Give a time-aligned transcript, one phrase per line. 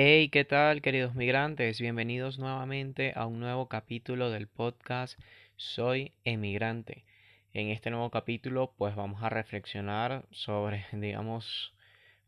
[0.00, 1.80] Hey, ¿qué tal queridos migrantes?
[1.80, 5.18] Bienvenidos nuevamente a un nuevo capítulo del podcast
[5.56, 7.04] Soy emigrante.
[7.52, 11.74] En este nuevo capítulo pues vamos a reflexionar sobre, digamos,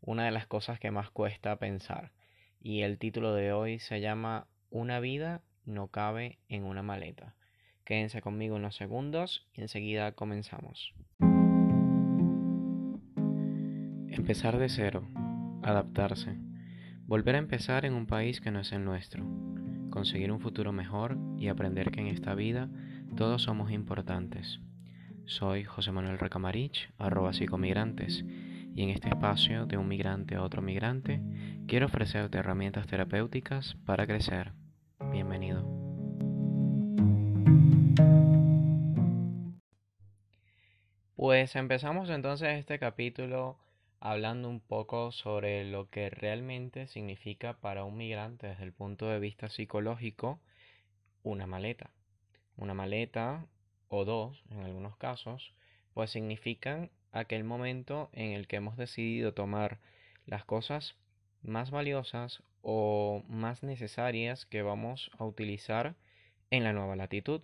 [0.01, 2.11] una de las cosas que más cuesta pensar.
[2.59, 7.35] Y el título de hoy se llama Una vida no cabe en una maleta.
[7.85, 10.93] Quédense conmigo unos segundos y enseguida comenzamos.
[14.09, 15.07] Empezar de cero,
[15.63, 16.50] adaptarse
[17.11, 19.25] Volver a empezar en un país que no es el nuestro,
[19.89, 22.69] conseguir un futuro mejor y aprender que en esta vida
[23.17, 24.61] todos somos importantes.
[25.25, 28.23] Soy José Manuel Recamarich, arroba psicomigrantes,
[28.73, 31.21] y en este espacio de un migrante a otro migrante
[31.67, 34.53] quiero ofrecerte herramientas terapéuticas para crecer.
[35.11, 35.65] Bienvenido.
[41.17, 43.57] Pues empezamos entonces este capítulo
[44.01, 49.19] hablando un poco sobre lo que realmente significa para un migrante desde el punto de
[49.19, 50.39] vista psicológico
[51.23, 51.91] una maleta.
[52.57, 53.45] Una maleta
[53.89, 55.53] o dos, en algunos casos,
[55.93, 59.79] pues significan aquel momento en el que hemos decidido tomar
[60.25, 60.95] las cosas
[61.43, 65.95] más valiosas o más necesarias que vamos a utilizar
[66.49, 67.41] en la nueva latitud.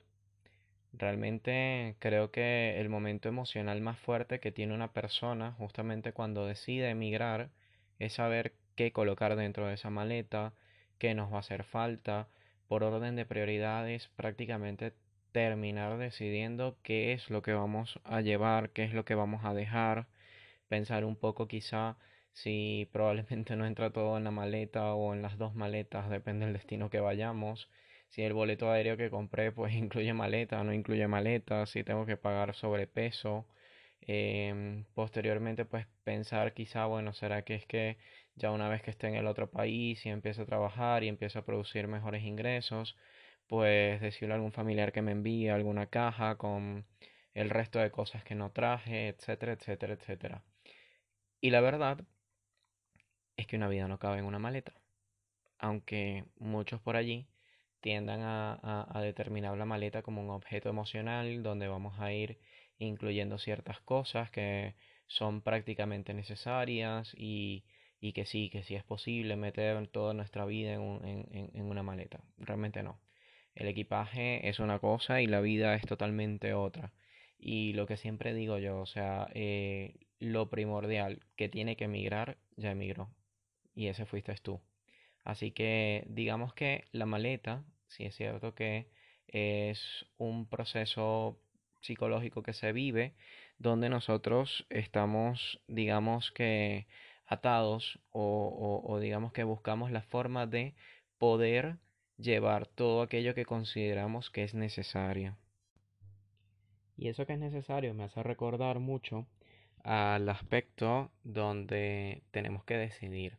[0.98, 6.89] Realmente creo que el momento emocional más fuerte que tiene una persona justamente cuando decide
[6.89, 7.50] emigrar
[8.00, 10.54] es saber qué colocar dentro de esa maleta,
[10.98, 12.28] qué nos va a hacer falta,
[12.67, 14.94] por orden de prioridades prácticamente
[15.31, 19.54] terminar decidiendo qué es lo que vamos a llevar, qué es lo que vamos a
[19.54, 20.08] dejar,
[20.67, 21.98] pensar un poco quizá
[22.34, 26.54] si probablemente no entra todo en la maleta o en las dos maletas, depende del
[26.54, 27.70] destino que vayamos
[28.10, 32.18] si el boleto aéreo que compré pues incluye maleta, no incluye maleta, si tengo que
[32.18, 33.48] pagar sobrepeso.
[34.02, 37.98] Eh, posteriormente pues pensar quizá, bueno, ¿será que es que
[38.36, 41.40] ya una vez que esté en el otro país y empiezo a trabajar y empiezo
[41.40, 42.96] a producir mejores ingresos,
[43.48, 46.86] pues decirle a algún familiar que me envíe alguna caja con
[47.34, 50.44] el resto de cosas que no traje, etcétera, etcétera, etcétera.
[51.42, 52.06] Y la verdad
[53.38, 54.73] es que una vida no cabe en una maleta,
[55.60, 57.28] aunque muchos por allí
[57.87, 62.37] tiendan a, determinar la maleta como un objeto emocional donde vamos a ir
[62.80, 64.75] incluyendo ciertas cosas que
[65.08, 67.64] son prácticamente necesarias y,
[68.14, 72.20] que sí, que sí es posible meter toda nuestra vida en, una maleta.
[72.37, 72.99] Realmente no.
[73.55, 76.92] El equipaje es una cosa y la vida es totalmente otra.
[77.39, 82.37] Y lo que siempre digo yo, o sea, eh, lo primordial que tiene que emigrar,
[82.58, 83.09] ya emigró.
[83.75, 84.59] Y ese fuiste tú.
[85.23, 88.89] Así que digamos que la maleta, si es cierto que
[89.27, 91.37] es un proceso
[91.81, 93.14] psicológico que se vive
[93.59, 96.87] donde nosotros estamos, digamos que
[97.25, 100.75] atados o, o digamos que buscamos la forma de
[101.17, 101.77] poder
[102.17, 105.37] llevar todo aquello que consideramos que es necesario.
[106.95, 109.27] Y eso que es necesario me hace recordar mucho
[109.83, 113.37] al aspecto donde tenemos que decidir.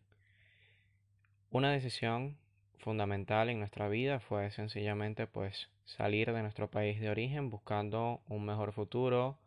[1.51, 2.39] Una decisión
[2.79, 8.45] fundamental en nuestra vida fue sencillamente pues salir de nuestro país de origen buscando un
[8.45, 9.39] mejor futuro,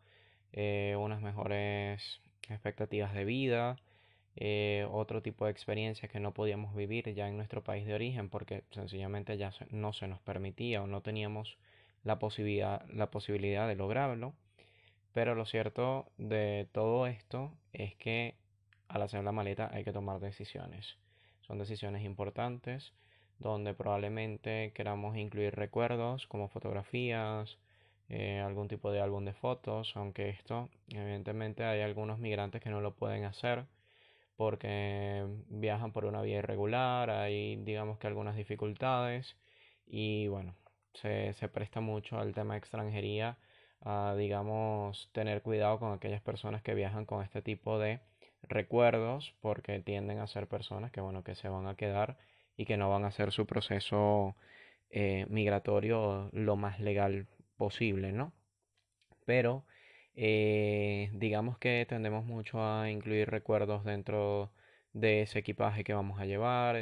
[0.52, 3.76] eh, unas mejores expectativas de vida,
[4.36, 8.28] eh, otro tipo de experiencias que no podíamos vivir ya en nuestro país de origen
[8.28, 11.58] porque sencillamente ya no se nos permitía o no teníamos
[12.04, 14.34] la posibilidad, la posibilidad de lograrlo.
[15.12, 18.34] Pero lo cierto de todo esto es que
[18.88, 20.96] al hacer la maleta hay que tomar decisiones.
[21.42, 22.92] Son decisiones importantes
[23.42, 27.58] donde probablemente queramos incluir recuerdos como fotografías,
[28.08, 32.80] eh, algún tipo de álbum de fotos, aunque esto evidentemente hay algunos migrantes que no
[32.80, 33.66] lo pueden hacer
[34.36, 39.36] porque viajan por una vía irregular, hay digamos que algunas dificultades
[39.86, 40.54] y bueno,
[40.94, 43.38] se, se presta mucho al tema de extranjería
[43.82, 48.00] a digamos tener cuidado con aquellas personas que viajan con este tipo de
[48.42, 52.16] recuerdos porque tienden a ser personas que bueno que se van a quedar
[52.62, 54.36] y que no van a hacer su proceso
[54.90, 57.26] eh, migratorio lo más legal
[57.56, 58.32] posible, ¿no?
[59.26, 59.64] Pero
[60.14, 64.52] eh, digamos que tendemos mucho a incluir recuerdos dentro
[64.92, 66.76] de ese equipaje que vamos a llevar,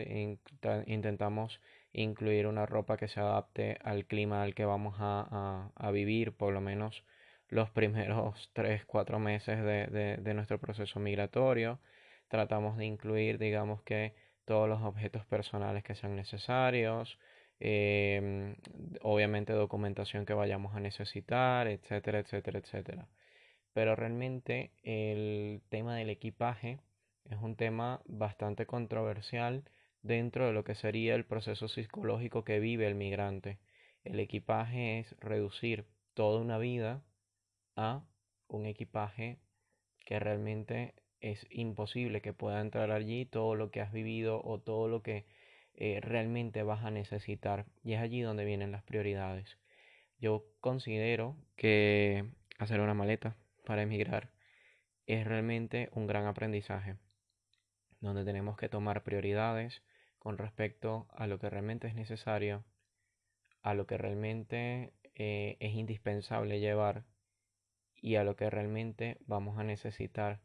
[0.86, 1.60] intentamos
[1.92, 6.60] incluir una ropa que se adapte al clima al que vamos a, vivir, por lo
[6.60, 7.04] menos
[7.48, 11.80] los primeros 3-4 meses de, de, nuestro proceso migratorio.
[12.28, 14.14] Tratamos de incluir, digamos que,
[14.50, 17.20] todos los objetos personales que sean necesarios,
[17.60, 18.56] em,
[19.00, 23.08] obviamente documentación que vayamos a necesitar, etcétera, etcétera, etcétera.
[23.74, 26.80] Pero realmente el tema del equipaje
[27.26, 29.62] es un tema bastante controversial
[30.02, 33.60] dentro de lo que sería el proceso psicológico que vive el migrante.
[34.02, 37.04] El equipaje es reducir toda una vida
[37.76, 38.02] a
[38.48, 39.38] un equipaje
[40.04, 44.88] que realmente es imposible que pueda entrar allí todo lo que has vivido o todo
[44.88, 45.26] lo que
[45.74, 47.66] eh, realmente vas a necesitar.
[47.84, 49.58] Y es allí donde vienen las prioridades.
[50.18, 52.24] Yo considero que
[52.58, 54.30] hacer una maleta para emigrar
[55.06, 56.96] es realmente un gran aprendizaje,
[58.00, 59.82] donde tenemos que tomar prioridades
[60.18, 62.64] con respecto a lo que realmente es necesario,
[63.62, 67.04] a lo que realmente eh, es indispensable llevar
[68.00, 70.40] y a lo que realmente vamos a necesitar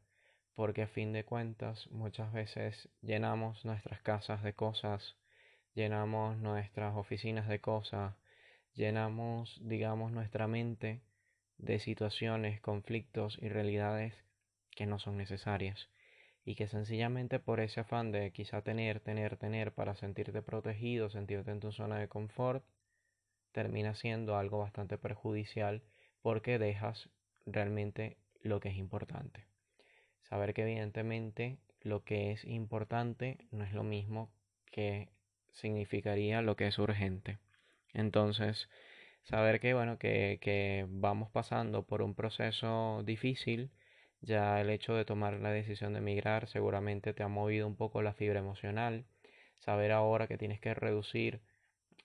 [0.55, 5.17] porque a fin de cuentas muchas veces llenamos nuestras casas de cosas,
[5.73, 8.15] llenamos nuestras oficinas de cosas,
[8.73, 11.01] llenamos, digamos, nuestra mente
[11.57, 14.13] de situaciones, conflictos y realidades
[14.71, 15.89] que no son necesarias
[16.45, 21.51] y que sencillamente por ese afán de quizá tener, tener, tener para sentirte protegido, sentirte
[21.51, 22.63] en tu zona de confort,
[23.51, 25.83] termina siendo algo bastante perjudicial
[26.21, 27.09] porque dejas
[27.45, 29.54] realmente lo que es importante.
[30.29, 34.31] Saber que evidentemente lo que es importante no es lo mismo
[34.71, 35.09] que
[35.51, 37.39] significaría lo que es urgente.
[37.93, 38.69] Entonces,
[39.23, 43.71] saber que bueno, que, que vamos pasando por un proceso difícil,
[44.21, 48.01] ya el hecho de tomar la decisión de emigrar seguramente te ha movido un poco
[48.01, 49.05] la fibra emocional.
[49.59, 51.41] Saber ahora que tienes que reducir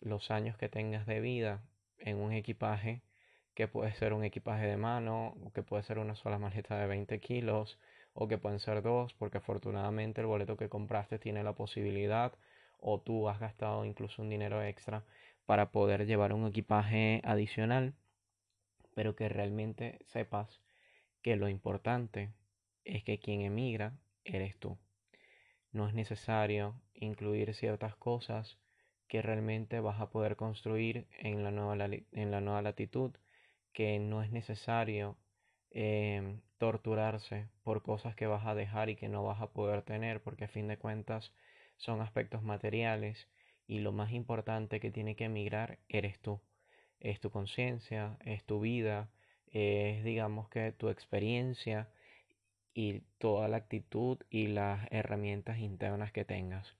[0.00, 1.62] los años que tengas de vida
[1.98, 3.02] en un equipaje
[3.54, 7.20] que puede ser un equipaje de mano, que puede ser una sola maleta de 20
[7.20, 7.78] kilos,
[8.22, 12.34] o que pueden ser dos, porque afortunadamente el boleto que compraste tiene la posibilidad,
[12.78, 15.06] o tú has gastado incluso un dinero extra
[15.46, 17.94] para poder llevar un equipaje adicional,
[18.94, 20.60] pero que realmente sepas
[21.22, 22.30] que lo importante
[22.84, 24.76] es que quien emigra eres tú.
[25.72, 28.58] No es necesario incluir ciertas cosas
[29.08, 33.12] que realmente vas a poder construir en la nueva, en la nueva latitud,
[33.72, 35.16] que no es necesario
[35.70, 40.22] em, torturarse por cosas que vas a dejar y que no vas a poder tener,
[40.22, 41.32] porque a fin de cuentas
[41.76, 43.28] son aspectos materiales
[43.66, 46.40] y lo más importante que tiene que emigrar eres tú.
[47.00, 49.10] Es tu conciencia, es tu vida,
[49.46, 51.88] es digamos que tu experiencia
[52.74, 56.76] y toda la actitud y las herramientas internas que tengas.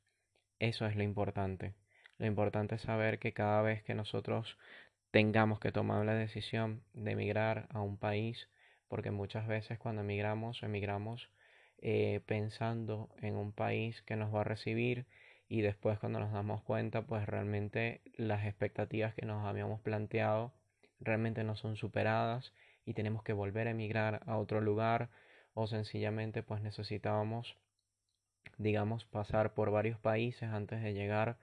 [0.59, 1.75] Eso es lo importante.
[2.19, 4.59] Lo importante es saber que cada vez que nosotros
[5.11, 8.49] tengamos que tomar la decisión de emigrar a un país,
[8.91, 11.31] porque muchas veces cuando emigramos, emigramos
[11.79, 15.07] eh, pensando en un país que nos va a recibir
[15.49, 20.53] y después cuando nos damos cuenta, pues realmente las expectativas que nos habíamos planteado
[20.99, 22.53] realmente no son superadas
[22.85, 25.09] y tenemos que volver a emigrar a otro lugar
[25.55, 27.57] o sencillamente pues necesitábamos
[28.59, 31.39] digamos pasar por varios países antes de llegar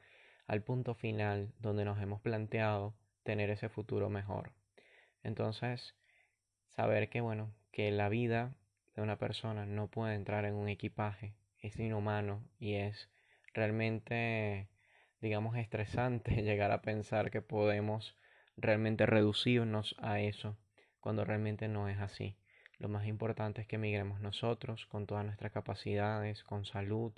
[0.48, 2.94] al punto final donde nos hemos planteado
[3.24, 4.52] tener ese futuro mejor.
[5.24, 5.96] Entonces,
[6.70, 8.56] saber que bueno, que la vida
[8.96, 13.10] de una persona no puede entrar en un equipaje es inhumano y es
[13.54, 14.70] realmente
[15.22, 18.16] digamos estresante llegar a pensar que podemos
[18.56, 20.58] realmente reducirnos a eso
[21.00, 22.36] cuando realmente no es así.
[22.80, 27.14] Lo más importante es que emigremos nosotros con todas nuestras capacidades, con salud,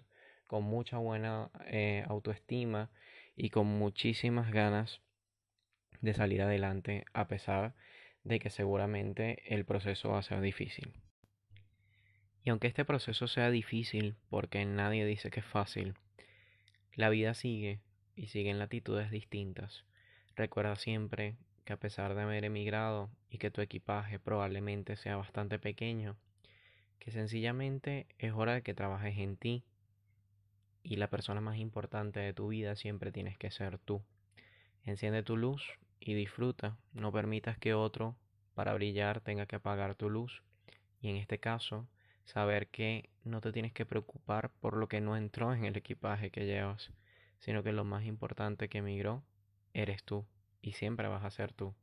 [0.48, 2.90] con mucha buena eh, autoestima
[3.36, 5.02] y con muchísimas ganas
[6.02, 7.76] de salir adelante a pesar
[8.24, 10.94] de que seguramente el proceso va a ser difícil.
[12.44, 15.96] Y aunque este proceso sea difícil, porque nadie dice que es fácil,
[16.94, 17.80] la vida sigue
[18.16, 19.86] y sigue en latitudes distintas.
[20.36, 21.36] Recuerda siempre
[21.66, 26.18] que a pesar de haber emigrado y que tu equipaje probablemente sea bastante pequeño,
[27.00, 29.64] que sencillamente es hora de que trabajes en ti
[30.82, 34.02] y la persona más importante de tu vida siempre tienes que ser tú.
[34.84, 35.78] Enciende tu luz
[36.10, 38.16] y disfruta, no permitas que otro
[38.56, 40.42] para brillar tenga que apagar tu luz
[41.02, 41.88] y en este caso
[42.26, 46.32] saber que no te tienes que preocupar por lo que no entró en el equipaje
[46.32, 46.92] que llevas,
[47.40, 49.24] sino que lo más importante que emigró
[49.74, 50.26] eres tú
[50.62, 51.76] y siempre vas a ser tú.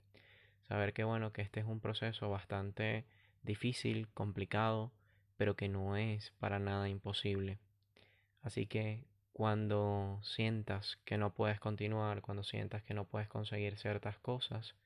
[0.62, 3.06] Saber que bueno, que este es un proceso bastante
[3.42, 4.92] difícil, complicado,
[5.37, 7.59] pero que no es para nada imposible.
[8.42, 9.04] Así que
[9.37, 14.76] cuando sientas que no puedes continuar, cuando sientas que no puedes conseguir ciertas cosas,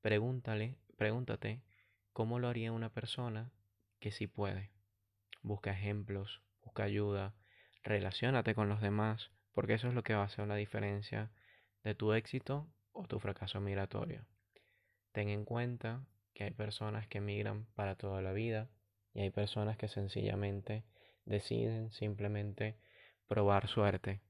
[0.00, 1.60] pregúntale, pregúntate
[2.14, 3.52] cómo lo haría una persona
[4.00, 4.70] que sí puede.
[5.42, 7.34] Busca ejemplos, busca ayuda,
[7.82, 11.30] relaciónate con los demás, porque eso es lo que va a hacer la diferencia
[11.84, 14.24] de tu éxito o tu fracaso migratorio.
[15.12, 18.70] Ten en cuenta que hay personas que migran para toda la vida
[19.12, 20.82] y hay personas que sencillamente
[21.26, 22.78] deciden simplemente
[23.28, 24.20] probar suerte,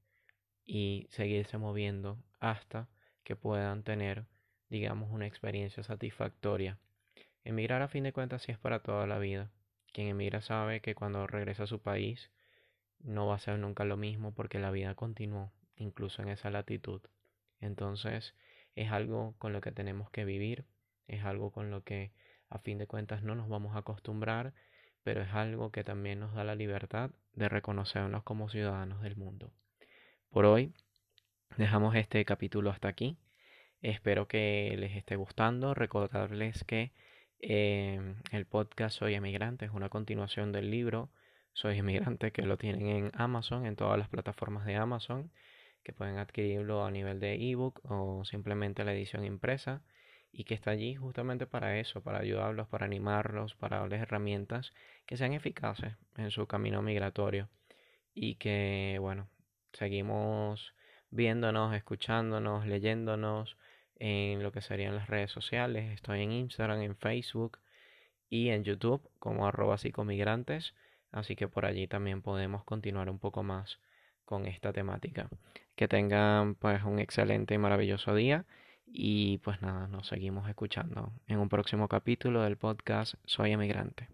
[0.65, 2.87] y seguirse moviendo hasta
[3.23, 4.25] que puedan tener,
[4.69, 6.77] digamos, una experiencia satisfactoria.
[7.43, 9.51] Emigrar a fin de cuentas sí es para toda la vida.
[9.91, 12.31] Quien emigra sabe que cuando regresa a su país
[12.99, 17.01] no va a ser nunca lo mismo porque la vida continuó, incluso en esa latitud.
[17.59, 18.33] Entonces
[18.75, 20.65] es algo con lo que tenemos que vivir,
[21.07, 22.11] es algo con lo que
[22.49, 24.53] a fin de cuentas no nos vamos a acostumbrar,
[25.03, 29.51] pero es algo que también nos da la libertad de reconocernos como ciudadanos del mundo.
[30.29, 30.73] Por hoy
[31.57, 33.17] dejamos este capítulo hasta aquí.
[33.81, 35.73] Espero que les esté gustando.
[35.73, 36.93] Recordarles que
[37.39, 41.09] em, el podcast Soy Emigrante es una continuación del libro
[41.51, 45.31] Soy Emigrante que lo tienen en Amazon, en todas las plataformas de Amazon,
[45.83, 49.83] que pueden adquirirlo a nivel de ebook o simplemente la edición impresa
[50.33, 54.73] y que está allí justamente para eso, para ayudarlos, para animarlos, para darles herramientas
[55.05, 57.49] que sean eficaces en su camino migratorio
[58.15, 59.29] y que, bueno,
[59.73, 60.73] seguimos
[61.11, 63.57] viéndonos, escuchándonos, leyéndonos
[63.99, 65.91] en lo que serían las redes sociales.
[65.93, 67.59] Estoy en Instagram, en Facebook
[68.27, 70.73] y en YouTube como arroba psicomigrantes.
[71.11, 73.79] Así que por allí también podemos continuar un poco más
[74.25, 75.29] con esta temática.
[75.75, 78.45] Que tengan pues un excelente y maravilloso día.
[78.95, 84.07] Y pues nada, nos seguimos escuchando en un próximo capítulo del podcast Soy emigrante.